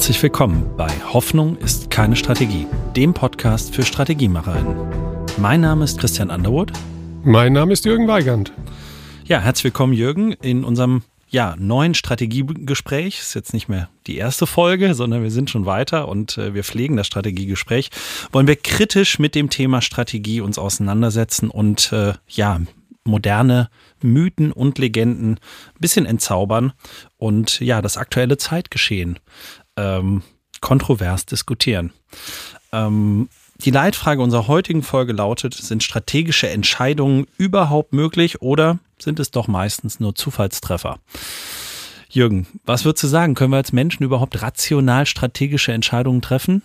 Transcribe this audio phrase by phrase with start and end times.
[0.00, 2.66] Herzlich willkommen bei Hoffnung ist keine Strategie,
[2.96, 4.74] dem Podcast für Strategiemacherinnen.
[5.36, 6.72] Mein Name ist Christian Underwood.
[7.22, 8.50] Mein Name ist Jürgen Weigand.
[9.26, 13.18] Ja, herzlich willkommen, Jürgen, in unserem ja, neuen Strategiegespräch.
[13.18, 16.64] Ist jetzt nicht mehr die erste Folge, sondern wir sind schon weiter und äh, wir
[16.64, 17.90] pflegen das Strategiegespräch.
[18.32, 22.58] Wollen wir kritisch mit dem Thema Strategie uns auseinandersetzen und äh, ja,
[23.04, 23.68] moderne
[24.02, 26.72] Mythen und Legenden ein bisschen entzaubern
[27.18, 29.18] und ja, das aktuelle Zeitgeschehen
[29.80, 30.22] ähm,
[30.60, 31.92] kontrovers diskutieren.
[32.72, 33.28] Ähm,
[33.64, 39.48] die Leitfrage unserer heutigen Folge lautet, sind strategische Entscheidungen überhaupt möglich oder sind es doch
[39.48, 40.98] meistens nur Zufallstreffer?
[42.08, 43.34] Jürgen, was würdest du sagen?
[43.34, 46.62] Können wir als Menschen überhaupt rational strategische Entscheidungen treffen?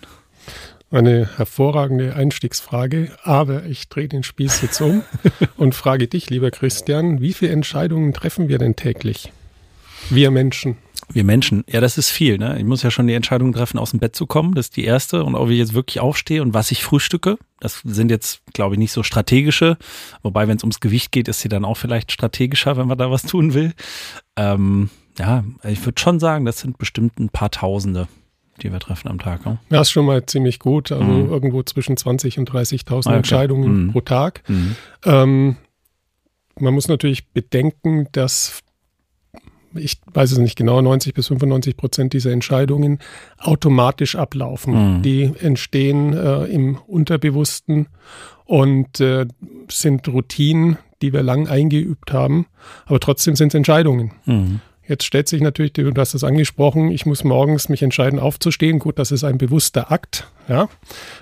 [0.90, 5.02] Eine hervorragende Einstiegsfrage, aber ich drehe den Spieß jetzt um
[5.56, 9.32] und frage dich, lieber Christian, wie viele Entscheidungen treffen wir denn täglich?
[10.10, 10.78] Wir Menschen.
[11.08, 12.38] Wir Menschen, ja, das ist viel.
[12.38, 12.58] Ne?
[12.58, 14.54] Ich muss ja schon die Entscheidung treffen, aus dem Bett zu kommen.
[14.54, 15.24] Das ist die erste.
[15.24, 17.38] Und ob ich jetzt wirklich aufstehe und was ich frühstücke.
[17.60, 19.78] Das sind jetzt, glaube ich, nicht so strategische.
[20.22, 23.10] Wobei, wenn es ums Gewicht geht, ist sie dann auch vielleicht strategischer, wenn man da
[23.10, 23.72] was tun will.
[24.36, 28.08] Ähm, ja, ich würde schon sagen, das sind bestimmt ein paar Tausende
[28.62, 29.44] die wir treffen am Tag.
[29.44, 29.58] Ne?
[29.68, 30.92] Das ist schon mal ziemlich gut.
[30.92, 31.30] Also mhm.
[31.30, 33.16] irgendwo zwischen 20 und 30.000 okay.
[33.16, 33.92] Entscheidungen mhm.
[33.92, 34.42] pro Tag.
[34.48, 34.76] Mhm.
[35.04, 35.56] Ähm,
[36.58, 38.62] man muss natürlich bedenken, dass
[39.78, 42.98] ich weiß es nicht genau, 90 bis 95 Prozent dieser Entscheidungen
[43.38, 44.98] automatisch ablaufen.
[44.98, 45.02] Mhm.
[45.02, 47.88] Die entstehen äh, im Unterbewussten
[48.44, 49.26] und äh,
[49.70, 52.46] sind Routinen, die wir lang eingeübt haben,
[52.86, 54.12] aber trotzdem sind es Entscheidungen.
[54.24, 54.60] Mhm.
[54.88, 58.78] Jetzt stellt sich natürlich, du hast das angesprochen, ich muss morgens mich entscheiden, aufzustehen.
[58.78, 60.28] Gut, das ist ein bewusster Akt.
[60.48, 60.68] Ja.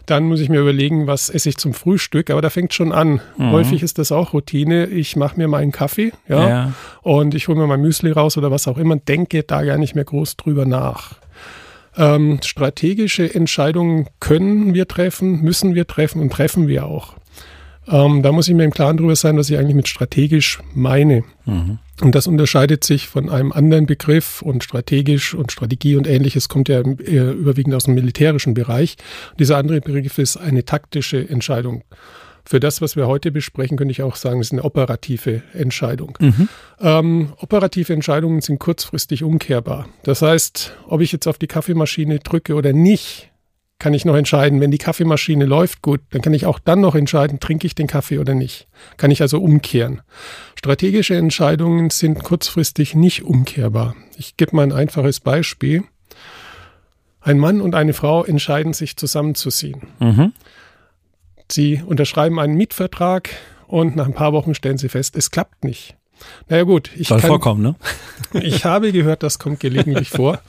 [0.04, 2.28] Dann muss ich mir überlegen, was esse ich zum Frühstück.
[2.30, 3.20] Aber da fängt schon an.
[3.38, 3.52] Mhm.
[3.52, 4.86] Häufig ist das auch Routine.
[4.86, 6.72] Ich mache mir mal einen Kaffee, ja, ja.
[7.02, 9.78] und ich hole mir mein Müsli raus oder was auch immer und denke da gar
[9.78, 11.14] nicht mehr groß drüber nach.
[11.96, 17.14] Ähm, strategische Entscheidungen können wir treffen, müssen wir treffen und treffen wir auch.
[17.88, 21.24] Ähm, da muss ich mir im Klaren darüber sein, was ich eigentlich mit strategisch meine.
[21.44, 21.78] Mhm.
[22.00, 26.68] Und das unterscheidet sich von einem anderen Begriff und strategisch und Strategie und ähnliches kommt
[26.68, 28.96] ja überwiegend aus dem militärischen Bereich.
[29.38, 31.84] dieser andere Begriff ist eine taktische Entscheidung.
[32.46, 36.18] Für das, was wir heute besprechen, könnte ich auch sagen, es ist eine operative Entscheidung.
[36.20, 36.48] Mhm.
[36.78, 39.88] Ähm, operative Entscheidungen sind kurzfristig umkehrbar.
[40.02, 43.30] Das heißt, ob ich jetzt auf die Kaffeemaschine drücke oder nicht,
[43.78, 46.94] kann ich noch entscheiden, wenn die Kaffeemaschine läuft, gut, dann kann ich auch dann noch
[46.94, 48.66] entscheiden, trinke ich den Kaffee oder nicht.
[48.96, 50.00] Kann ich also umkehren.
[50.54, 53.94] Strategische Entscheidungen sind kurzfristig nicht umkehrbar.
[54.16, 55.84] Ich gebe mal ein einfaches Beispiel.
[57.20, 59.82] Ein Mann und eine Frau entscheiden sich zusammenzuziehen.
[59.98, 60.32] Mhm.
[61.50, 63.30] Sie unterschreiben einen Mietvertrag
[63.66, 65.96] und nach ein paar Wochen stellen sie fest, es klappt nicht.
[66.48, 67.74] Naja gut, ich Soll kann, vorkommen, ne?
[68.42, 70.40] ich habe gehört, das kommt gelegentlich vor.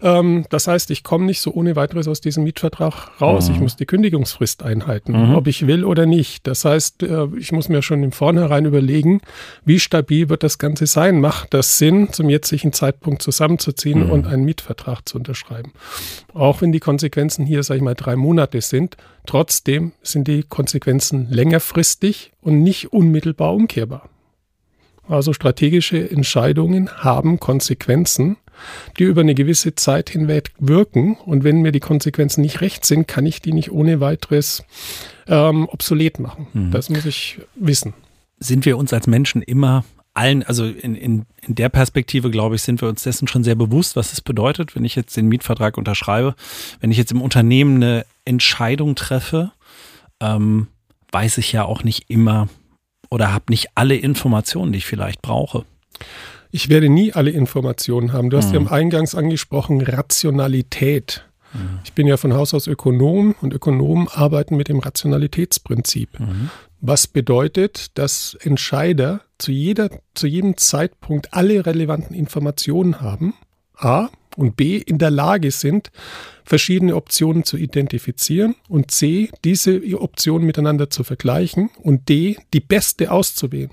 [0.00, 3.48] Ähm, das heißt, ich komme nicht so ohne weiteres aus diesem Mietvertrag raus.
[3.48, 3.54] Mhm.
[3.54, 5.34] Ich muss die Kündigungsfrist einhalten, mhm.
[5.34, 6.46] ob ich will oder nicht.
[6.46, 9.20] Das heißt, äh, ich muss mir schon im Vornherein überlegen,
[9.64, 11.20] wie stabil wird das Ganze sein?
[11.20, 14.10] Macht das Sinn, zum jetzigen Zeitpunkt zusammenzuziehen mhm.
[14.10, 15.72] und einen Mietvertrag zu unterschreiben?
[16.32, 18.96] Auch wenn die Konsequenzen hier, sage ich mal, drei Monate sind,
[19.26, 24.08] trotzdem sind die Konsequenzen längerfristig und nicht unmittelbar umkehrbar.
[25.08, 28.36] Also strategische Entscheidungen haben Konsequenzen
[28.98, 31.16] die über eine gewisse Zeit hinweg wirken.
[31.24, 34.64] Und wenn mir die Konsequenzen nicht recht sind, kann ich die nicht ohne weiteres
[35.26, 36.46] ähm, obsolet machen.
[36.52, 36.70] Mhm.
[36.70, 37.94] Das muss ich wissen.
[38.38, 39.84] Sind wir uns als Menschen immer
[40.14, 43.56] allen, also in, in, in der Perspektive, glaube ich, sind wir uns dessen schon sehr
[43.56, 46.36] bewusst, was es bedeutet, wenn ich jetzt den Mietvertrag unterschreibe.
[46.80, 49.50] Wenn ich jetzt im Unternehmen eine Entscheidung treffe,
[50.20, 50.68] ähm,
[51.10, 52.48] weiß ich ja auch nicht immer
[53.10, 55.64] oder habe nicht alle Informationen, die ich vielleicht brauche.
[56.54, 58.30] Ich werde nie alle Informationen haben.
[58.30, 58.54] Du hast mhm.
[58.54, 61.24] ja im Eingangs angesprochen, Rationalität.
[61.52, 61.80] Mhm.
[61.82, 66.20] Ich bin ja von Haus aus Ökonom und Ökonomen arbeiten mit dem Rationalitätsprinzip.
[66.20, 66.50] Mhm.
[66.80, 73.34] Was bedeutet, dass Entscheider zu, jeder, zu jedem Zeitpunkt alle relevanten Informationen haben,
[73.76, 75.90] A, und B, in der Lage sind,
[76.44, 83.10] verschiedene Optionen zu identifizieren und C, diese Optionen miteinander zu vergleichen und D, die beste
[83.10, 83.72] auszuwählen.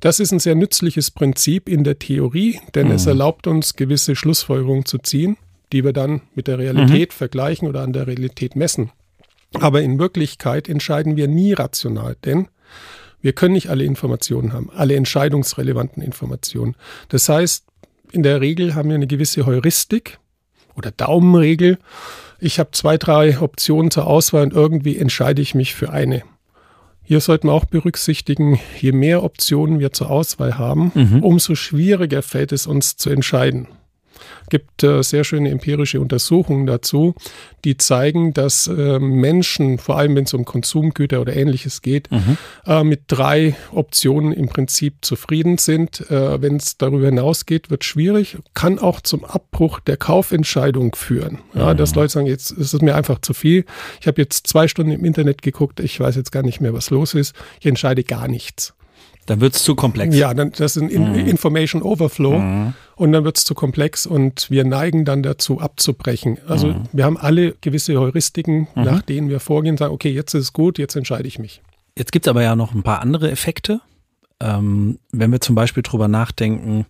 [0.00, 2.94] Das ist ein sehr nützliches Prinzip in der Theorie, denn mhm.
[2.94, 5.36] es erlaubt uns, gewisse Schlussfolgerungen zu ziehen,
[5.72, 7.16] die wir dann mit der Realität mhm.
[7.16, 8.92] vergleichen oder an der Realität messen.
[9.54, 12.48] Aber in Wirklichkeit entscheiden wir nie rational, denn
[13.20, 16.76] wir können nicht alle Informationen haben, alle entscheidungsrelevanten Informationen.
[17.08, 17.64] Das heißt,
[18.12, 20.18] in der Regel haben wir eine gewisse Heuristik
[20.76, 21.78] oder Daumenregel.
[22.38, 26.22] Ich habe zwei, drei Optionen zur Auswahl und irgendwie entscheide ich mich für eine.
[27.08, 31.22] Hier sollten wir auch berücksichtigen, je mehr Optionen wir zur Auswahl haben, mhm.
[31.22, 33.66] umso schwieriger fällt es uns zu entscheiden.
[34.50, 37.14] Gibt äh, sehr schöne empirische Untersuchungen dazu,
[37.64, 42.36] die zeigen, dass äh, Menschen, vor allem wenn es um Konsumgüter oder ähnliches geht, mhm.
[42.66, 46.10] äh, mit drei Optionen im Prinzip zufrieden sind.
[46.10, 51.40] Äh, wenn es darüber hinausgeht, wird schwierig, kann auch zum Abbruch der Kaufentscheidung führen.
[51.54, 51.76] Ja, mhm.
[51.76, 53.64] Dass Leute sagen, jetzt ist es mir einfach zu viel.
[54.00, 56.90] Ich habe jetzt zwei Stunden im Internet geguckt, ich weiß jetzt gar nicht mehr, was
[56.90, 57.34] los ist.
[57.60, 58.74] Ich entscheide gar nichts.
[59.26, 60.16] Dann wird es zu komplex.
[60.16, 61.26] Ja, dann, das ist ein In mhm.
[61.26, 62.74] Information Overflow mhm.
[62.96, 66.38] und dann wird es zu komplex und wir neigen dann dazu abzubrechen.
[66.46, 66.84] Also mhm.
[66.92, 68.84] wir haben alle gewisse Heuristiken, mhm.
[68.84, 71.60] nach denen wir vorgehen, sagen, okay, jetzt ist es gut, jetzt entscheide ich mich.
[71.96, 73.80] Jetzt gibt es aber ja noch ein paar andere Effekte.
[74.40, 76.86] Ähm, wenn wir zum Beispiel drüber nachdenken,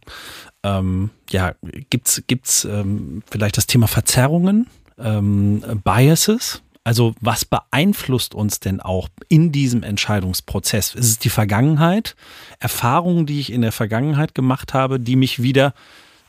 [0.62, 1.54] ähm, ja,
[1.90, 4.66] gibt's gibt's ähm, vielleicht das Thema Verzerrungen,
[4.98, 6.62] ähm, Biases?
[6.88, 10.94] Also was beeinflusst uns denn auch in diesem Entscheidungsprozess?
[10.94, 12.16] Ist es die Vergangenheit,
[12.60, 15.74] Erfahrungen, die ich in der Vergangenheit gemacht habe, die mich wieder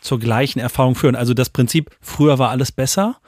[0.02, 1.16] zur gleichen Erfahrung führen?
[1.16, 3.22] Also das Prinzip, früher war alles besser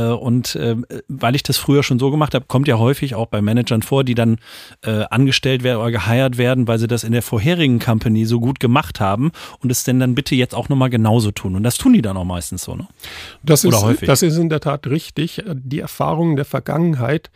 [0.00, 3.40] und ähm, weil ich das früher schon so gemacht habe, kommt ja häufig auch bei
[3.40, 4.38] Managern vor, die dann
[4.82, 8.60] äh, angestellt werden oder geheiert werden, weil sie das in der vorherigen Company so gut
[8.60, 11.56] gemacht haben und es denn dann bitte jetzt auch nochmal genauso tun.
[11.56, 12.86] Und das tun die dann auch meistens so, ne?
[13.42, 14.06] Das oder ist, häufig.
[14.06, 15.42] Das ist in der Tat richtig.
[15.46, 17.30] Die Erfahrungen der Vergangenheit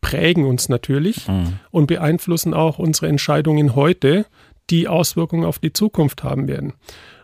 [0.00, 1.54] prägen uns natürlich mhm.
[1.70, 4.26] und beeinflussen auch unsere Entscheidungen heute,
[4.70, 6.74] die Auswirkungen auf die Zukunft haben werden.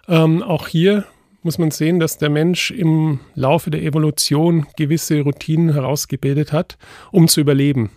[0.09, 1.05] Ähm, auch hier
[1.43, 6.77] muss man sehen, dass der Mensch im Laufe der Evolution gewisse Routinen herausgebildet hat,
[7.13, 7.91] um zu überleben.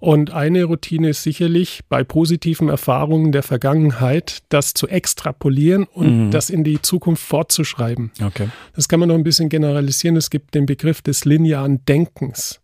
[0.00, 6.30] Und eine Routine ist sicherlich bei positiven Erfahrungen der Vergangenheit, das zu extrapolieren und mhm.
[6.30, 8.12] das in die Zukunft fortzuschreiben.
[8.22, 8.48] Okay.
[8.76, 10.16] Das kann man noch ein bisschen generalisieren.
[10.16, 12.60] Es gibt den Begriff des linearen Denkens.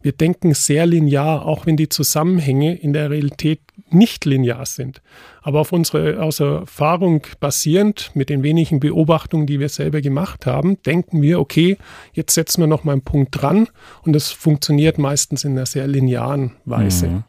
[0.00, 3.60] Wir denken sehr linear, auch wenn die Zusammenhänge in der Realität
[3.90, 5.00] nicht linear sind.
[5.42, 10.82] Aber auf unsere aus Erfahrung basierend, mit den wenigen Beobachtungen, die wir selber gemacht haben,
[10.82, 11.76] denken wir, okay,
[12.12, 13.68] jetzt setzen wir noch mal einen Punkt dran
[14.02, 17.08] und das funktioniert meistens in einer sehr linearen Weise.
[17.08, 17.24] Mhm.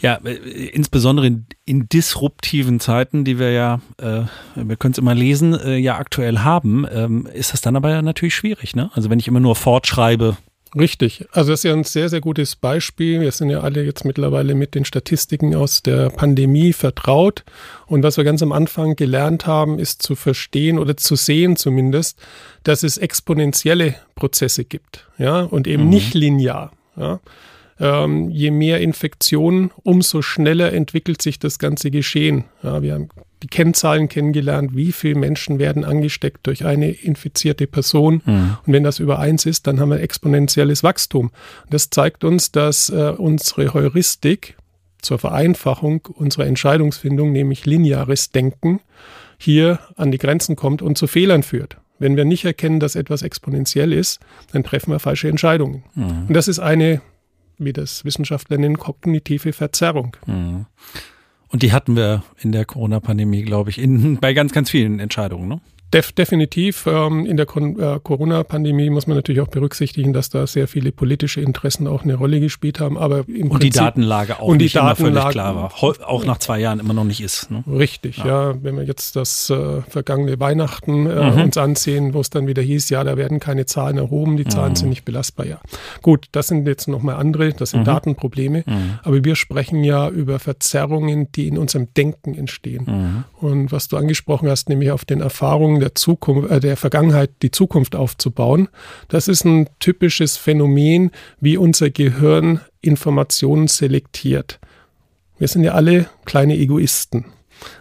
[0.00, 0.34] Ja, äh,
[0.68, 4.22] insbesondere in, in, disruptiven Zeiten, die wir ja, äh,
[4.54, 8.34] wir können es immer lesen, äh, ja aktuell haben, ähm, ist das dann aber natürlich
[8.34, 8.76] schwierig.
[8.76, 8.90] Ne?
[8.94, 10.36] Also wenn ich immer nur fortschreibe,
[10.78, 11.26] Richtig.
[11.32, 13.20] Also das ist ja ein sehr, sehr gutes Beispiel.
[13.20, 17.44] Wir sind ja alle jetzt mittlerweile mit den Statistiken aus der Pandemie vertraut.
[17.86, 22.18] Und was wir ganz am Anfang gelernt haben, ist zu verstehen oder zu sehen zumindest,
[22.64, 25.06] dass es exponentielle Prozesse gibt.
[25.18, 25.90] Ja, und eben mhm.
[25.90, 26.72] nicht linear.
[26.96, 27.20] Ja.
[27.78, 32.44] Ähm, je mehr Infektionen, umso schneller entwickelt sich das ganze Geschehen.
[32.62, 33.08] Ja, wir haben
[33.42, 38.22] die Kennzahlen kennengelernt, wie viele Menschen werden angesteckt durch eine infizierte Person.
[38.24, 38.56] Mhm.
[38.66, 41.30] Und wenn das über eins ist, dann haben wir exponentielles Wachstum.
[41.64, 44.56] Und das zeigt uns, dass äh, unsere Heuristik
[45.00, 48.80] zur Vereinfachung unserer Entscheidungsfindung, nämlich lineares Denken,
[49.36, 51.78] hier an die Grenzen kommt und zu Fehlern führt.
[51.98, 54.20] Wenn wir nicht erkennen, dass etwas exponentiell ist,
[54.52, 55.84] dann treffen wir falsche Entscheidungen.
[55.94, 56.26] Mhm.
[56.28, 57.00] Und das ist eine,
[57.58, 60.16] wie das Wissenschaftler nennen, kognitive Verzerrung.
[60.26, 60.66] Mhm.
[61.52, 65.48] Und die hatten wir in der Corona-Pandemie, glaube ich, in, bei ganz, ganz vielen Entscheidungen.
[65.48, 65.60] Ne?
[65.92, 66.86] Def definitiv.
[66.86, 71.40] Ähm, in der äh, Corona-Pandemie muss man natürlich auch berücksichtigen, dass da sehr viele politische
[71.40, 72.96] Interessen auch eine Rolle gespielt haben.
[72.96, 75.72] Aber im und Prinzip, die Datenlage auch und nicht immer völlig klar war.
[75.82, 77.50] Auch nach zwei Jahren immer noch nicht ist.
[77.50, 77.62] Ne?
[77.66, 78.26] Richtig, ja.
[78.26, 78.54] ja.
[78.62, 81.42] Wenn wir jetzt das äh, vergangene Weihnachten äh, mhm.
[81.42, 84.72] uns ansehen, wo es dann wieder hieß, ja, da werden keine Zahlen erhoben, die Zahlen
[84.72, 84.76] mhm.
[84.76, 85.46] sind nicht belastbar.
[85.46, 85.60] Ja,
[86.00, 87.84] gut, das sind jetzt nochmal andere, das sind mhm.
[87.84, 88.64] Datenprobleme.
[88.66, 88.98] Mhm.
[89.02, 92.84] Aber wir sprechen ja über Verzerrungen, die in unserem Denken entstehen.
[92.86, 93.24] Mhm.
[93.46, 97.50] Und was du angesprochen hast, nämlich auf den Erfahrungen der Zukunft, äh, der Vergangenheit die
[97.50, 98.68] Zukunft aufzubauen.
[99.08, 101.10] Das ist ein typisches Phänomen,
[101.40, 104.58] wie unser Gehirn Informationen selektiert.
[105.38, 107.26] Wir sind ja alle kleine Egoisten.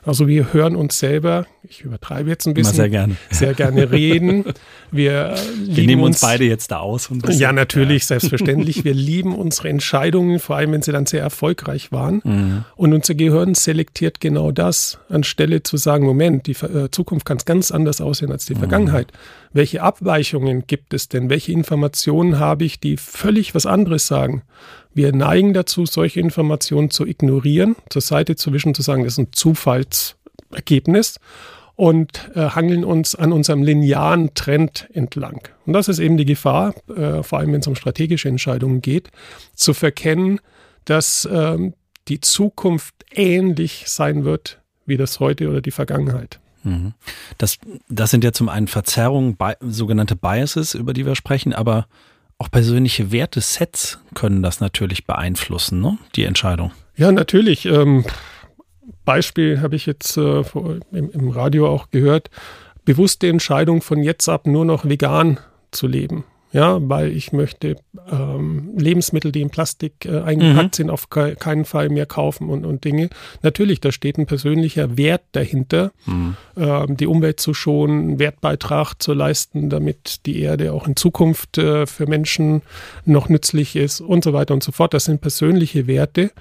[0.04, 4.46] Also wir hören uns selber, ich übertreibe jetzt ein bisschen, sehr gerne, sehr gerne reden.
[4.92, 7.10] Wir, wir nehmen uns, uns, beide jetzt da aus.
[7.30, 8.08] ja, natürlich, ja.
[8.08, 8.84] selbstverständlich.
[8.84, 12.22] Wir lieben unsere Entscheidungen, vor allem wenn sie dann sehr erfolgreich waren.
[12.24, 12.66] Mhm.
[12.76, 17.72] Und unser Gehirn selektiert genau das, anstelle zu sagen, Moment, die äh, Zukunft kann ganz
[17.72, 18.60] anders aussehen als die mhm.
[18.60, 19.12] Vergangenheit.
[19.54, 21.30] Welche Abweichungen gibt es denn?
[21.30, 24.44] Welche Informationen habe ich, die völlig was anderes sagen?
[24.94, 29.20] Wir neigen dazu, solche Informationen zu ignorieren, zur Seite zu wischen, zu sagen, das ist
[29.20, 29.32] ein
[29.80, 31.20] Zufallsergebnis
[31.76, 35.42] und äh, hangeln uns an unserem linearen Trend entlang.
[35.66, 39.10] Und das ist eben die Gefahr, äh, vor allem wenn es um strategische Entscheidungen geht,
[39.56, 40.40] zu verkennen,
[40.86, 41.74] dass ähm,
[42.08, 46.40] die Zukunft ähnlich sein wird wie das heute oder die Vergangenheit.
[46.64, 46.94] Mhm.
[47.38, 51.88] Das, das sind ja zum einen Verzerrungen, sogenannte Biases, über die wir sprechen, aber
[52.38, 55.98] auch persönliche Wertesets können das natürlich beeinflussen, ne?
[56.16, 56.72] die Entscheidung.
[56.96, 57.66] Ja, natürlich.
[57.66, 58.04] Ähm,
[59.12, 60.42] Beispiel habe ich jetzt äh,
[60.94, 62.30] im, im, Radio auch gehört.
[62.86, 65.38] bewusste Entscheidung von jetzt ab nur noch vegan
[65.72, 67.78] zu leben ja, weil ich möchte
[68.12, 70.76] ähm, Lebensmittel, die in Plastik äh, eingepackt mhm.
[70.76, 73.10] sind, auf ke keinen Fall mehr kaufen und, und Dinge.
[73.42, 76.36] Natürlich, da steht ein persönlicher Wert dahinter, mhm.
[76.58, 81.58] ähm, die Umwelt zu schonen, einen Wertbeitrag zu leisten, damit die Erde auch in Zukunft
[81.58, 82.62] äh, für Menschen
[83.06, 84.94] noch nützlich ist und so weiter und so fort.
[84.94, 86.32] Das sind persönliche Werte,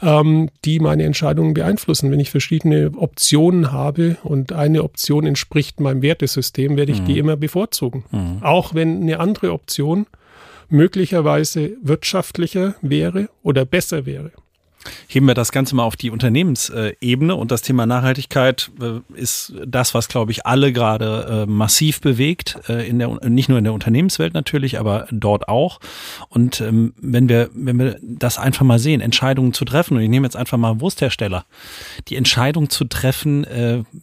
[0.00, 2.10] ähm, die meine Entscheidungen beeinflussen.
[2.10, 7.06] Wenn ich verschiedene Optionen habe und eine Option entspricht meinem Wertesystem, werde ich mhm.
[7.06, 8.04] die immer bevorzugen.
[8.10, 8.38] Mhm.
[8.42, 10.06] Auch wenn eine andere Option
[10.68, 14.32] möglicherweise wirtschaftlicher wäre oder besser wäre.
[15.08, 19.94] Heben wir das Ganze mal auf die Unternehmensebene und das Thema Nachhaltigkeit äh, ist das,
[19.94, 23.72] was, glaube ich, alle gerade äh, massiv bewegt, äh, in der, nicht nur in der
[23.72, 25.80] Unternehmenswelt natürlich, aber dort auch.
[26.28, 30.08] Und ähm, wenn wir, wenn wir das einfach mal sehen, Entscheidungen zu treffen, und ich
[30.08, 31.44] nehme jetzt einfach mal Wursthersteller,
[32.08, 33.46] die Entscheidung zu treffen,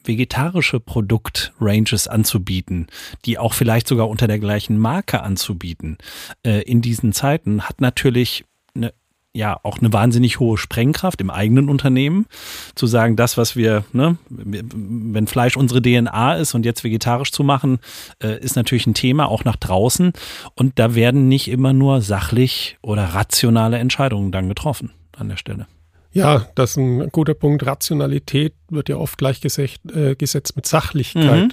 [0.03, 2.87] vegetarische Produktranges anzubieten,
[3.25, 5.97] die auch vielleicht sogar unter der gleichen Marke anzubieten,
[6.43, 8.93] in diesen Zeiten, hat natürlich eine
[9.35, 12.25] ja auch eine wahnsinnig hohe Sprengkraft im eigenen Unternehmen,
[12.75, 17.43] zu sagen, das, was wir, ne, wenn Fleisch unsere DNA ist und jetzt vegetarisch zu
[17.43, 17.79] machen,
[18.23, 20.13] äh, ist natürlich ein Thema, auch nach draußen.
[20.55, 25.67] Und da werden nicht immer nur sachlich oder rationale Entscheidungen dann getroffen an der Stelle.
[26.11, 27.65] Ja, das ist ein guter Punkt.
[27.65, 31.47] Rationalität wird ja oft gleichgesetzt äh, gesetzt mit Sachlichkeit.
[31.47, 31.51] Mhm.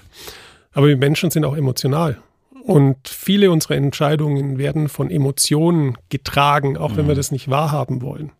[0.72, 2.18] Aber wir Menschen sind auch emotional.
[2.64, 7.18] Und viele unserer Entscheidungen werden von Emotionen getragen, auch wenn wir mhm.
[7.18, 8.30] das nicht wahrhaben wollen.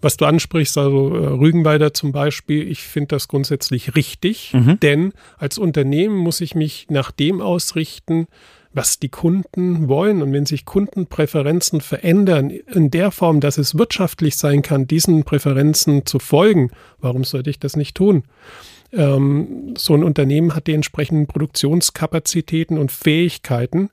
[0.00, 4.78] Was du ansprichst, also äh, Rügenwalder zum Beispiel, ich finde das grundsätzlich richtig, mhm.
[4.80, 8.26] denn als Unternehmen muss ich mich nach dem ausrichten,
[8.72, 10.22] was die Kunden wollen.
[10.22, 16.04] Und wenn sich Kundenpräferenzen verändern in der Form, dass es wirtschaftlich sein kann, diesen Präferenzen
[16.04, 18.24] zu folgen, warum sollte ich das nicht tun?
[18.92, 23.90] Ähm, so ein Unternehmen hat die entsprechenden Produktionskapazitäten und Fähigkeiten.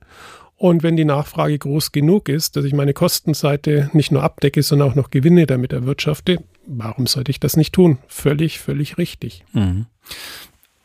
[0.56, 4.90] Und wenn die Nachfrage groß genug ist, dass ich meine Kostenseite nicht nur abdecke, sondern
[4.90, 7.98] auch noch Gewinne damit erwirtschafte, warum sollte ich das nicht tun?
[8.06, 9.44] Völlig, völlig richtig.
[9.52, 9.86] Mhm.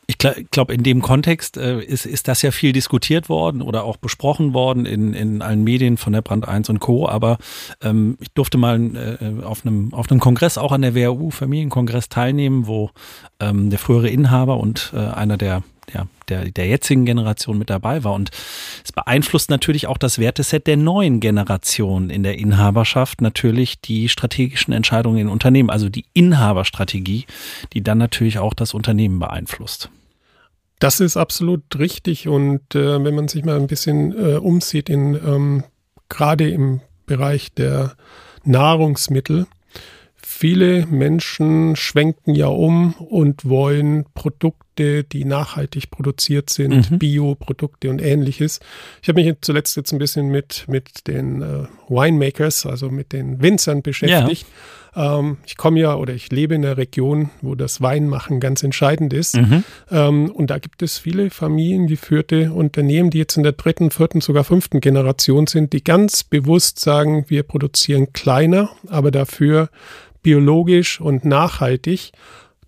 [0.10, 3.96] Ich glaube, in dem Kontext äh, ist, ist das ja viel diskutiert worden oder auch
[3.96, 7.08] besprochen worden in, in allen Medien von der Brand 1 und Co.
[7.08, 7.38] Aber
[7.84, 12.10] ähm, ich durfte mal äh, auf, einem, auf einem Kongress, auch an der WHU Familienkongress
[12.10, 12.90] teilnehmen, wo
[13.40, 15.62] ähm, der frühere Inhaber und äh, einer der
[15.94, 18.14] ja, der, der jetzigen Generation mit dabei war.
[18.14, 18.32] Und
[18.84, 24.74] es beeinflusst natürlich auch das Werteset der neuen Generation in der Inhaberschaft natürlich die strategischen
[24.74, 27.26] Entscheidungen in Unternehmen, also die Inhaberstrategie,
[27.74, 29.90] die dann natürlich auch das Unternehmen beeinflusst.
[30.80, 32.28] Das ist absolut richtig.
[32.28, 35.64] Und äh, wenn man sich mal ein bisschen äh, umsieht, in ähm,
[36.08, 37.96] gerade im Bereich der
[38.44, 39.46] Nahrungsmittel,
[40.40, 46.98] viele Menschen schwenken ja um und wollen Produkte, die nachhaltig produziert sind, mhm.
[46.98, 48.62] Bioprodukte und ähnliches.
[49.02, 53.42] Ich habe mich zuletzt jetzt ein bisschen mit, mit den äh, Winemakers, also mit den
[53.42, 54.44] Winzern beschäftigt.
[54.44, 54.48] Ja
[54.96, 59.14] ähm, ich komme ja oder ich lebe in einer Region, wo das Weinmachen ganz entscheidend
[59.14, 59.38] ist.
[59.38, 59.64] Mhm.
[59.92, 64.44] Ähm, und da gibt es viele familiengeführte Unternehmen, die jetzt in der dritten, vierten, sogar
[64.44, 69.70] fünften Generation sind, die ganz bewusst sagen, wir produzieren kleiner, aber dafür
[70.22, 72.12] biologisch und nachhaltig.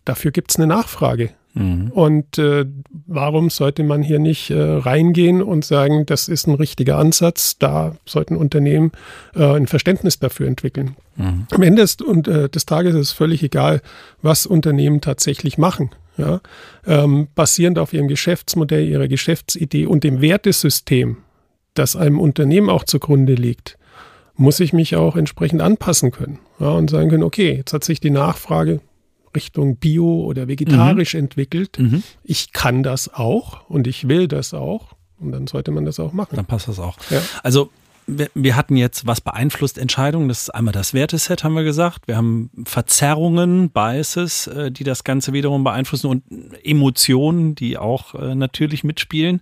[0.05, 1.31] Dafür gibt es eine Nachfrage.
[1.53, 1.91] Mhm.
[1.91, 2.65] Und äh,
[3.07, 7.95] warum sollte man hier nicht äh, reingehen und sagen, das ist ein richtiger Ansatz, da
[8.05, 8.91] sollten Unternehmen
[9.35, 10.95] äh, ein Verständnis dafür entwickeln.
[11.17, 11.47] Mhm.
[11.51, 13.81] Am Ende ist, und, äh, des Tages ist es völlig egal,
[14.21, 15.91] was Unternehmen tatsächlich machen.
[16.17, 16.39] Ja?
[16.85, 21.17] Ähm, basierend auf ihrem Geschäftsmodell, ihrer Geschäftsidee und dem Wertesystem,
[21.73, 23.77] das einem Unternehmen auch zugrunde liegt,
[24.41, 27.99] muss ich mich auch entsprechend anpassen können ja, und sagen können, okay, jetzt hat sich
[27.99, 28.81] die Nachfrage
[29.35, 31.21] Richtung Bio oder vegetarisch mhm.
[31.21, 31.79] entwickelt.
[31.79, 32.03] Mhm.
[32.23, 34.93] Ich kann das auch und ich will das auch.
[35.19, 36.35] Und dann sollte man das auch machen.
[36.35, 36.97] Dann passt das auch.
[37.11, 37.21] Ja.
[37.43, 37.69] Also
[38.07, 40.27] wir, hatten jetzt, was beeinflusst Entscheidungen?
[40.27, 42.07] Das ist einmal das Werteset, haben wir gesagt.
[42.07, 46.23] Wir haben Verzerrungen, Biases, äh, die das Ganze wiederum beeinflussen und
[46.63, 49.39] Emotionen, die auch äh, natürlich mitspielen.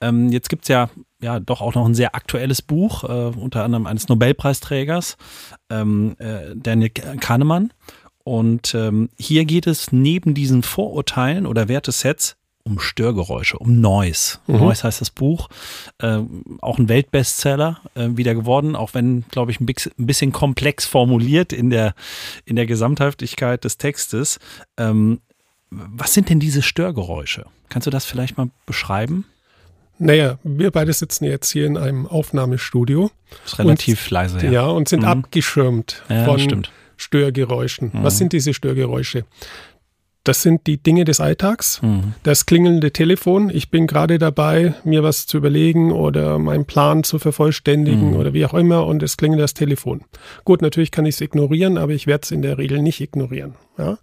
[0.00, 0.90] Ähm, jetzt gibt's ja
[1.20, 5.16] ja doch auch noch ein sehr aktuelles Buch, äh, unter anderem eines Nobelpreisträgers,
[5.70, 6.16] ähm,
[6.56, 7.72] Daniel Kahnemann.
[8.24, 14.38] Und ähm, hier geht es neben diesen Vorurteilen oder Wertesets um Störgeräusche, um Noise.
[14.46, 14.58] Mhm.
[14.58, 15.48] Noise heißt das Buch.
[15.98, 16.20] Äh,
[16.60, 21.70] auch ein Weltbestseller äh, wieder geworden, auch wenn, glaube ich, ein bisschen komplex formuliert in
[21.70, 21.94] der,
[22.44, 24.38] in der Gesamthaftigkeit des Textes.
[24.76, 25.20] Ähm,
[25.70, 27.46] was sind denn diese Störgeräusche?
[27.68, 29.24] Kannst du das vielleicht mal beschreiben?
[30.00, 33.10] Naja, wir beide sitzen jetzt hier in einem Aufnahmestudio.
[33.44, 34.50] Ist relativ und, leise, ja.
[34.50, 35.08] Ja, und sind mhm.
[35.08, 36.72] abgeschirmt ja, von stimmt.
[36.96, 37.90] Störgeräuschen.
[37.92, 38.02] Mhm.
[38.02, 39.24] Was sind diese Störgeräusche?
[40.24, 41.80] das sind die Dinge des Alltags.
[41.82, 42.14] Mhm.
[42.22, 43.50] Das klingelnde Telefon.
[43.50, 48.16] Ich bin gerade dabei, mir was zu überlegen oder meinen Plan zu vervollständigen mhm.
[48.16, 50.02] oder wie auch immer und es klingelt das Telefon.
[50.44, 53.54] Gut, natürlich kann ich es ignorieren, aber ich werde es in der Regel nicht ignorieren.
[53.78, 53.98] Ja?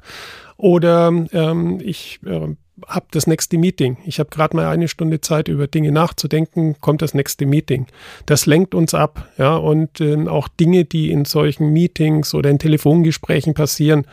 [0.58, 2.56] Oder ähm, ich äh,
[2.86, 3.98] habe das nächste Meeting.
[4.06, 7.88] Ich habe gerade mal eine Stunde Zeit, über Dinge nachzudenken, kommt das nächste Meeting.
[8.26, 12.60] Das lenkt uns ab, ja, und äh, auch Dinge, die in solchen Meetings oder in
[12.60, 14.06] Telefongesprächen passieren,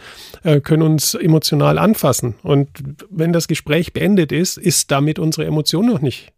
[0.43, 2.35] äh, können uns emotional anfassen.
[2.43, 2.69] Und
[3.11, 6.33] wenn das Gespräch beendet ist, ist damit unsere Emotion noch nicht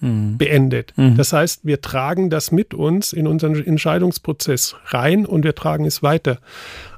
[0.00, 0.36] mhm.
[0.38, 0.92] beendet.
[0.96, 1.16] Mhm.
[1.16, 6.02] Das heißt, wir tragen das mit uns in unseren Entscheidungsprozess rein und wir tragen es
[6.02, 6.38] weiter.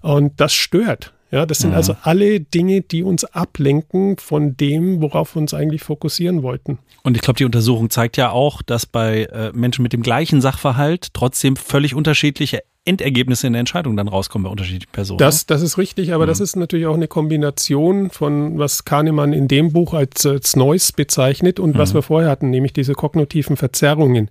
[0.02, 1.12] Und das stört.
[1.30, 1.76] Ja, das sind mhm.
[1.76, 6.78] also alle Dinge, die uns ablenken von dem, worauf wir uns eigentlich fokussieren wollten.
[7.02, 10.40] Und ich glaube, die Untersuchung zeigt ja auch, dass bei äh, Menschen mit dem gleichen
[10.40, 15.18] Sachverhalt trotzdem völlig unterschiedliche Endergebnisse in der Entscheidung dann rauskommen bei unterschiedlichen Personen.
[15.18, 16.28] Das, das ist richtig, aber mhm.
[16.28, 20.92] das ist natürlich auch eine Kombination von, was Kahnemann in dem Buch als, als Neues
[20.92, 21.78] bezeichnet und mhm.
[21.78, 24.30] was wir vorher hatten, nämlich diese kognitiven Verzerrungen.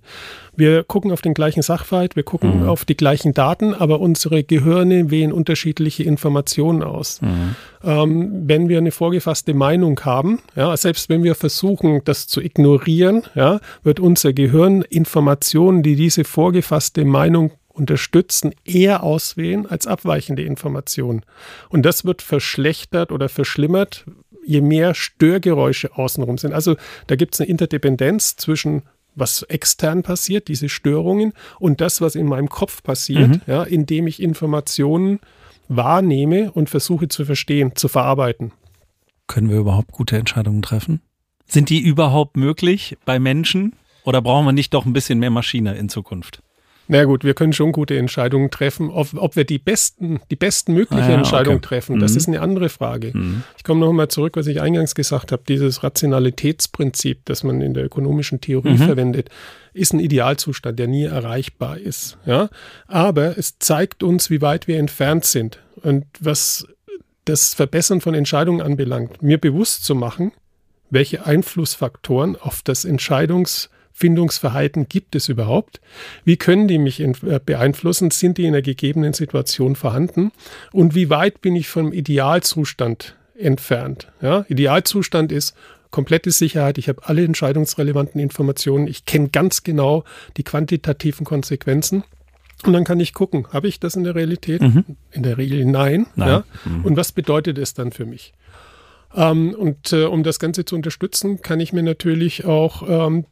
[0.56, 2.68] Wir gucken auf den gleichen Sachverhalt, wir gucken mhm.
[2.68, 7.22] auf die gleichen Daten, aber unsere Gehirne wählen unterschiedliche Informationen aus.
[7.22, 7.54] Mhm.
[7.84, 13.22] Ähm, wenn wir eine vorgefasste Meinung haben, ja, selbst wenn wir versuchen, das zu ignorieren,
[13.36, 21.22] ja, wird unser Gehirn Informationen, die diese vorgefasste Meinung unterstützen, eher auswählen als abweichende Informationen.
[21.68, 24.04] Und das wird verschlechtert oder verschlimmert,
[24.44, 26.52] je mehr Störgeräusche außenrum sind.
[26.52, 28.82] Also da gibt es eine Interdependenz zwischen
[29.14, 33.40] was extern passiert, diese Störungen, und das, was in meinem Kopf passiert, mhm.
[33.46, 35.18] ja, indem ich Informationen
[35.68, 38.52] wahrnehme und versuche zu verstehen, zu verarbeiten.
[39.26, 41.00] Können wir überhaupt gute Entscheidungen treffen?
[41.46, 43.74] Sind die überhaupt möglich bei Menschen?
[44.04, 46.42] Oder brauchen wir nicht doch ein bisschen mehr Maschine in Zukunft?
[46.90, 48.90] Na gut, wir können schon gute Entscheidungen treffen.
[48.90, 51.66] Ob, ob wir die besten, die besten mögliche ah, ja, Entscheidung okay.
[51.68, 52.16] treffen, das mhm.
[52.16, 53.12] ist eine andere Frage.
[53.14, 53.42] Mhm.
[53.58, 55.42] Ich komme noch mal zurück, was ich eingangs gesagt habe.
[55.46, 58.78] Dieses Rationalitätsprinzip, das man in der ökonomischen Theorie mhm.
[58.78, 59.28] verwendet,
[59.74, 62.16] ist ein Idealzustand, der nie erreichbar ist.
[62.24, 62.48] Ja?
[62.86, 65.60] Aber es zeigt uns, wie weit wir entfernt sind.
[65.82, 66.66] Und was
[67.26, 70.32] das Verbessern von Entscheidungen anbelangt, mir bewusst zu machen,
[70.88, 73.68] welche Einflussfaktoren auf das Entscheidungs-
[73.98, 75.80] Findungsverhalten gibt es überhaupt?
[76.24, 78.12] Wie können die mich äh, beeinflussen?
[78.12, 80.30] Sind die in einer gegebenen Situation vorhanden?
[80.70, 84.12] Und wie weit bin ich vom Idealzustand entfernt?
[84.22, 85.56] Ja, Idealzustand ist
[85.90, 86.78] komplette Sicherheit.
[86.78, 88.86] Ich habe alle entscheidungsrelevanten Informationen.
[88.86, 90.04] Ich kenne ganz genau
[90.36, 92.04] die quantitativen Konsequenzen.
[92.64, 94.60] Und dann kann ich gucken, habe ich das in der Realität?
[94.60, 94.84] Mhm.
[95.10, 96.06] In der Regel nein.
[96.14, 96.28] nein.
[96.28, 96.44] Ja?
[96.64, 96.84] Mhm.
[96.84, 98.32] Und was bedeutet es dann für mich?
[99.12, 103.24] Ähm, und äh, um das Ganze zu unterstützen, kann ich mir natürlich auch ähm,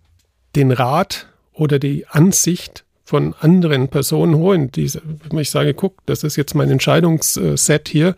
[0.57, 4.91] den Rat oder die Ansicht von anderen Personen holen, die
[5.39, 8.17] ich sage, guck, das ist jetzt mein Entscheidungsset hier,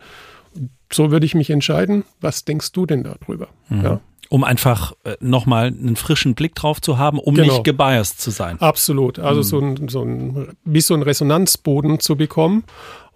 [0.91, 2.03] so würde ich mich entscheiden.
[2.21, 3.49] Was denkst du denn darüber?
[3.69, 3.83] Mhm.
[3.83, 4.01] Ja?
[4.29, 7.53] Um einfach äh, nochmal einen frischen Blick drauf zu haben, um genau.
[7.53, 8.59] nicht gebiased zu sein.
[8.59, 9.19] Absolut.
[9.19, 9.43] Also mhm.
[9.43, 12.63] so, ein, so ein, wie so ein Resonanzboden zu bekommen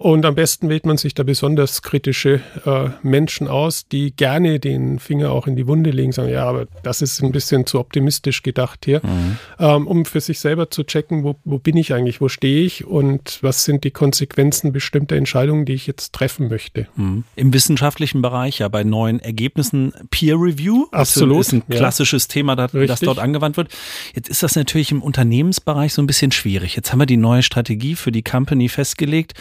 [0.04, 5.00] und am besten wählt man sich da besonders kritische äh, Menschen aus, die gerne den
[5.00, 8.44] Finger auch in die Wunde legen, sagen, ja, aber das ist ein bisschen zu optimistisch
[8.44, 9.38] gedacht hier, mhm.
[9.60, 12.84] ähm, um für sich selber zu checken, wo, wo bin ich eigentlich, wo stehe ich
[12.84, 16.88] und was sind die Konsequenzen bestimmter Entscheidungen, die ich jetzt treffen möchte.
[16.98, 17.24] Mhm.
[17.38, 20.88] Im wissenschaftlichen Bereich, ja, bei neuen Ergebnissen Peer Review.
[20.92, 21.40] Absolut.
[21.40, 22.34] Das ist ein klassisches ja.
[22.34, 23.70] Thema, das, das dort angewandt wird.
[24.14, 26.76] Jetzt ist das natürlich im Unternehmensbereich so ein bisschen schwierig.
[26.76, 29.36] Jetzt haben wir die neue Strategie für die Company festgelegt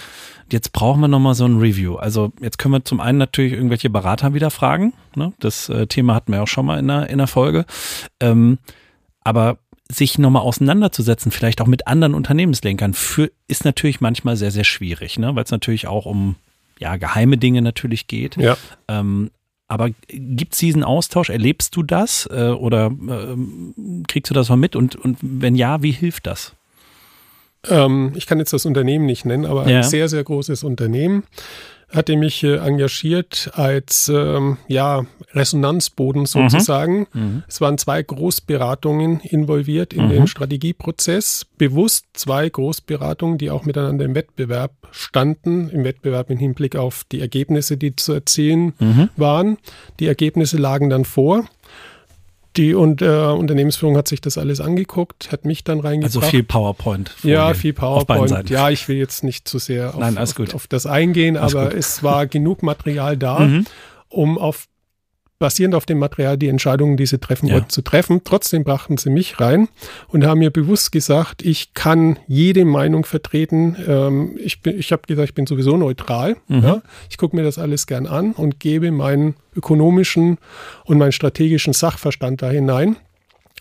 [0.52, 1.96] jetzt brauchen wir nochmal so ein Review.
[1.96, 4.92] Also jetzt können wir zum einen natürlich irgendwelche Berater wieder fragen.
[5.16, 5.32] Ne?
[5.40, 7.64] Das äh, Thema hatten wir auch schon mal in der, in der Folge.
[8.20, 8.58] Ähm,
[9.24, 9.58] aber
[9.90, 15.18] sich nochmal auseinanderzusetzen, vielleicht auch mit anderen Unternehmenslenkern, für, ist natürlich manchmal sehr, sehr schwierig,
[15.18, 15.34] ne?
[15.34, 16.36] weil es natürlich auch um
[16.78, 18.36] ja, geheime Dinge natürlich geht.
[18.36, 18.56] Ja.
[18.88, 19.30] Ähm,
[19.68, 21.30] aber gibt es diesen Austausch?
[21.30, 23.36] Erlebst du das äh, oder äh,
[24.06, 24.76] kriegst du das mal mit?
[24.76, 26.54] Und, und wenn ja, wie hilft das?
[27.68, 29.78] Ähm, ich kann jetzt das Unternehmen nicht nennen, aber ja.
[29.78, 31.24] ein sehr, sehr großes Unternehmen
[31.94, 37.06] hatte mich äh, engagiert als ähm, ja, Resonanzboden sozusagen.
[37.12, 37.20] Mhm.
[37.20, 37.42] Mhm.
[37.46, 40.10] Es waren zwei Großberatungen involviert in mhm.
[40.10, 41.46] den Strategieprozess.
[41.58, 47.20] Bewusst zwei Großberatungen, die auch miteinander im Wettbewerb standen, im Wettbewerb im Hinblick auf die
[47.20, 49.10] Ergebnisse, die zu erzielen mhm.
[49.16, 49.58] waren.
[50.00, 51.44] Die Ergebnisse lagen dann vor.
[52.56, 56.16] Die und, äh, Unternehmensführung hat sich das alles angeguckt, hat mich dann reingebracht.
[56.16, 57.14] Also viel PowerPoint.
[57.22, 58.50] Ja, viel PowerPoint.
[58.50, 61.70] Ja, ich will jetzt nicht zu sehr auf, Nein, auf, auf das eingehen, alles aber
[61.70, 61.78] gut.
[61.78, 63.66] es war genug Material da, mhm.
[64.08, 64.68] um auf
[65.42, 67.54] basierend auf dem Material die Entscheidungen, die sie treffen ja.
[67.54, 68.20] wollten, zu treffen.
[68.22, 69.68] Trotzdem brachten sie mich rein
[70.06, 73.74] und haben mir bewusst gesagt, ich kann jede Meinung vertreten.
[73.88, 76.36] Ähm, ich ich habe gesagt, ich bin sowieso neutral.
[76.46, 76.62] Mhm.
[76.62, 76.82] Ja?
[77.10, 80.38] Ich gucke mir das alles gern an und gebe meinen ökonomischen
[80.84, 82.94] und meinen strategischen Sachverstand da hinein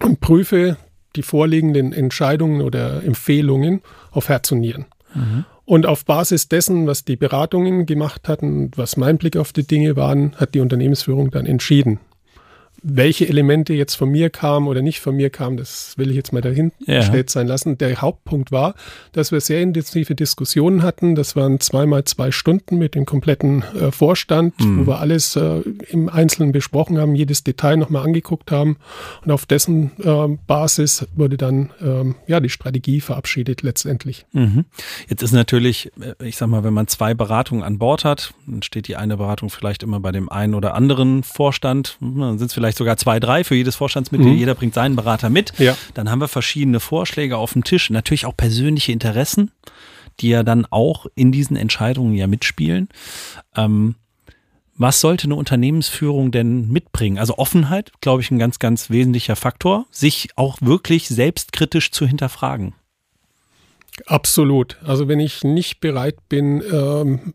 [0.04, 0.78] und prüfe
[1.16, 4.86] die vorliegenden Entscheidungen oder Empfehlungen auf Herz und Nieren.
[5.16, 5.46] Mhm.
[5.66, 9.96] Und auf Basis dessen, was die Beratungen gemacht hatten, was mein Blick auf die Dinge
[9.96, 12.00] waren, hat die Unternehmensführung dann entschieden.
[12.84, 16.34] Welche Elemente jetzt von mir kamen oder nicht von mir kamen, das will ich jetzt
[16.34, 17.32] mal dahingestellt ja.
[17.32, 17.78] sein lassen.
[17.78, 18.76] Der Hauptpunkt war,
[19.12, 21.16] dass wir sehr intensive Diskussionen hatten.
[21.16, 24.80] Das waren zweimal zwei Stunden mit dem kompletten äh, Vorstand, mhm.
[24.82, 28.78] wo wir alles äh, im Einzelnen besprochen haben, jedes Detail nochmal angeguckt haben.
[29.24, 34.26] Und auf dessen äh, Basis wurde dann ähm, ja die Strategie verabschiedet letztendlich.
[34.32, 34.66] Mhm.
[35.08, 38.64] Jetzt ist natürlich, äh, ich sag mal, wenn man zwei Beratungen an Bord hat, dann
[38.64, 41.98] steht die eine Beratung vielleicht immer bei dem einen oder anderen Vorstand.
[42.00, 44.34] Dann sind es vielleicht vielleicht sogar zwei, drei für jedes Vorstandsmitglied.
[44.34, 44.40] Mhm.
[44.40, 45.54] Jeder bringt seinen Berater mit.
[45.60, 45.78] Ja.
[45.94, 47.90] Dann haben wir verschiedene Vorschläge auf dem Tisch.
[47.90, 49.52] Natürlich auch persönliche Interessen,
[50.20, 52.90] die ja dann auch in diesen Entscheidungen ja mitspielen.
[53.56, 53.96] Ähm,
[54.78, 57.20] was sollte eine Unternehmensführung denn mitbringen?
[57.20, 62.74] Also Offenheit, glaube ich, ein ganz, ganz wesentlicher Faktor, sich auch wirklich selbstkritisch zu hinterfragen.
[64.06, 64.78] Absolut.
[64.84, 67.34] Also wenn ich nicht bereit bin, ähm,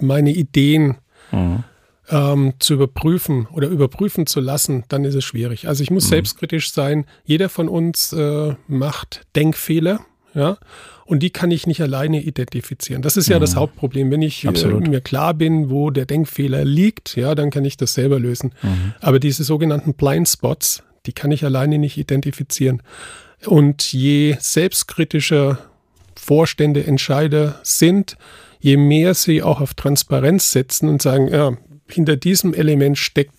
[0.00, 0.96] meine Ideen
[1.30, 1.64] mhm
[2.10, 5.68] ähm, zu überprüfen oder überprüfen zu lassen, dann ist es schwierig.
[5.68, 6.10] Also ich muss mhm.
[6.10, 7.06] selbstkritisch sein.
[7.24, 10.00] Jeder von uns äh, macht Denkfehler,
[10.34, 10.58] ja.
[11.04, 13.00] Und die kann ich nicht alleine identifizieren.
[13.00, 13.40] Das ist ja mhm.
[13.40, 14.10] das Hauptproblem.
[14.10, 17.94] Wenn ich äh, mir klar bin, wo der Denkfehler liegt, ja, dann kann ich das
[17.94, 18.52] selber lösen.
[18.62, 18.92] Mhm.
[19.00, 22.82] Aber diese sogenannten Blind Spots, die kann ich alleine nicht identifizieren.
[23.46, 25.58] Und je selbstkritischer
[26.14, 28.18] Vorstände, Entscheider sind,
[28.60, 31.56] je mehr sie auch auf Transparenz setzen und sagen, ja,
[31.88, 33.34] hinter diesem Element steckt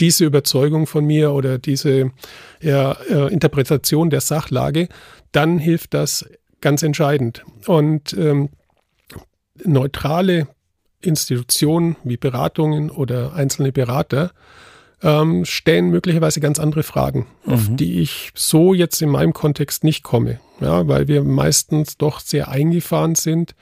[0.00, 2.12] diese Überzeugung von mir oder diese
[2.60, 4.88] ja, äh, Interpretation der Sachlage,
[5.32, 6.28] dann hilft das
[6.60, 7.44] ganz entscheidend.
[7.66, 8.50] Und ähm,
[9.64, 10.48] neutrale
[11.00, 14.32] Institutionen wie Beratungen oder einzelne Berater
[15.02, 17.52] ähm, stellen möglicherweise ganz andere Fragen, mhm.
[17.52, 22.20] auf die ich so jetzt in meinem Kontext nicht komme, ja, weil wir meistens doch
[22.20, 23.54] sehr eingefahren sind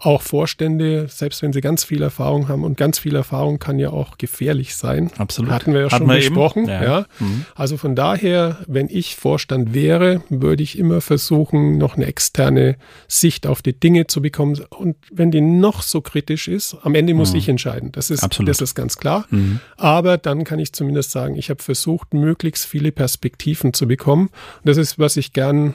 [0.00, 3.90] auch Vorstände, selbst wenn sie ganz viel Erfahrung haben und ganz viel Erfahrung kann ja
[3.90, 5.10] auch gefährlich sein.
[5.18, 5.50] Absolut.
[5.50, 6.68] Hatten wir ja Hatten schon besprochen.
[6.68, 6.82] Ja.
[6.82, 7.06] ja.
[7.18, 7.46] Mhm.
[7.56, 12.76] Also von daher, wenn ich Vorstand wäre, würde ich immer versuchen, noch eine externe
[13.08, 14.60] Sicht auf die Dinge zu bekommen.
[14.70, 17.38] Und wenn die noch so kritisch ist, am Ende muss mhm.
[17.38, 17.90] ich entscheiden.
[17.90, 18.50] Das ist, Absolut.
[18.50, 19.26] das ist ganz klar.
[19.30, 19.58] Mhm.
[19.76, 24.28] Aber dann kann ich zumindest sagen, ich habe versucht, möglichst viele Perspektiven zu bekommen.
[24.28, 25.74] Und das ist, was ich gern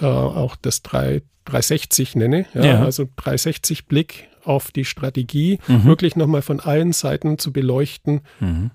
[0.00, 2.46] äh, auch das 3, 360 nenne.
[2.54, 2.84] Ja, ja.
[2.84, 5.84] Also 360 Blick auf die Strategie, mhm.
[5.84, 8.22] wirklich nochmal von allen Seiten zu beleuchten.
[8.40, 8.70] Mhm.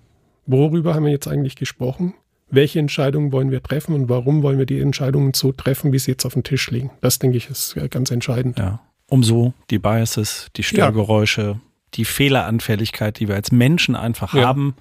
[0.45, 2.13] Worüber haben wir jetzt eigentlich gesprochen?
[2.49, 6.11] Welche Entscheidungen wollen wir treffen und warum wollen wir die Entscheidungen so treffen, wie sie
[6.11, 6.91] jetzt auf dem Tisch liegen?
[7.01, 8.57] Das, denke ich, ist ganz entscheidend.
[8.57, 8.79] Ja.
[9.09, 11.59] Um so die Biases, die Störgeräusche, ja.
[11.95, 14.45] die Fehleranfälligkeit, die wir als Menschen einfach ja.
[14.45, 14.75] haben,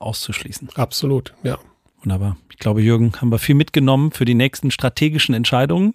[0.00, 0.70] auszuschließen.
[0.74, 1.58] Absolut, ja.
[2.02, 2.36] Wunderbar.
[2.50, 5.94] Ich glaube, Jürgen, haben wir viel mitgenommen für die nächsten strategischen Entscheidungen.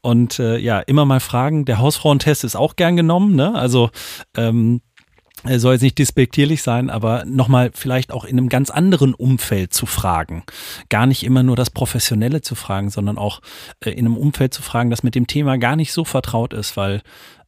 [0.00, 1.64] Und äh, ja, immer mal fragen.
[1.64, 3.34] Der Hausfrauentest ist auch gern genommen.
[3.34, 3.54] Ne?
[3.54, 3.90] Also
[4.36, 4.80] ähm,
[5.44, 9.86] soll jetzt nicht despektierlich sein, aber nochmal vielleicht auch in einem ganz anderen Umfeld zu
[9.86, 10.44] fragen.
[10.88, 13.40] Gar nicht immer nur das Professionelle zu fragen, sondern auch
[13.80, 16.76] äh, in einem Umfeld zu fragen, das mit dem Thema gar nicht so vertraut ist,
[16.76, 17.02] weil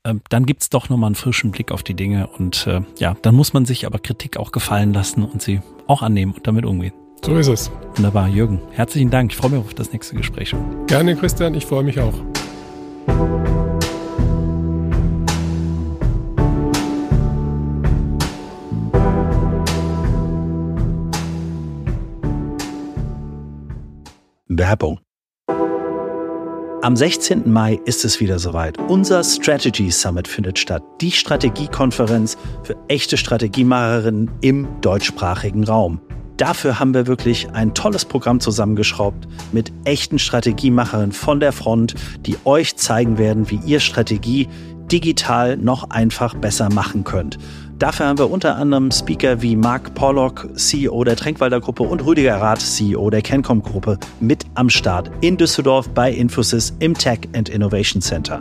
[0.04, 2.26] äh, dann gibt's doch nochmal einen frischen Blick auf die Dinge.
[2.26, 6.02] Und äh, ja, dann muss man sich aber Kritik auch gefallen lassen und sie auch
[6.02, 6.94] annehmen und damit umgehen.
[7.24, 7.70] So ist es.
[7.96, 8.60] Wunderbar, Jürgen.
[8.70, 9.32] Herzlichen Dank.
[9.32, 10.54] Ich freue mich auf das nächste Gespräch.
[10.86, 11.54] Gerne, Christian.
[11.54, 12.14] Ich freue mich auch.
[24.48, 25.00] Werbung.
[26.82, 27.50] Am 16.
[27.52, 28.78] Mai ist es wieder soweit.
[28.88, 30.82] Unser Strategy Summit findet statt.
[31.02, 36.00] Die Strategiekonferenz für echte Strategiemacherinnen im deutschsprachigen Raum.
[36.40, 42.38] Dafür haben wir wirklich ein tolles Programm zusammengeschraubt mit echten Strategiemacherinnen von der Front, die
[42.46, 44.48] euch zeigen werden, wie ihr Strategie
[44.90, 47.36] digital noch einfach besser machen könnt.
[47.78, 52.40] Dafür haben wir unter anderem Speaker wie Mark Pollock, CEO der Tränkwalder Gruppe und Rüdiger
[52.40, 57.50] Rath, CEO der Kencom Gruppe, mit am Start in Düsseldorf bei Infosys im Tech and
[57.50, 58.40] Innovation Center.